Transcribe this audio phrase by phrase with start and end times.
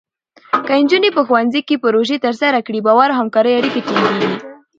[0.65, 4.31] که نجونې په ښوونځي کې پروژې ترسره کړي، باور او همکارۍ اړیکې ټینګېږي.